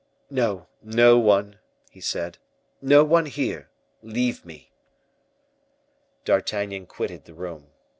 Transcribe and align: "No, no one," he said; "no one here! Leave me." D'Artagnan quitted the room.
"No, 0.31 0.65
no 0.81 1.19
one," 1.19 1.59
he 1.91 2.01
said; 2.01 2.39
"no 2.81 3.03
one 3.03 3.27
here! 3.27 3.69
Leave 4.01 4.43
me." 4.43 4.71
D'Artagnan 6.25 6.87
quitted 6.87 7.25
the 7.25 7.35
room. 7.35 7.67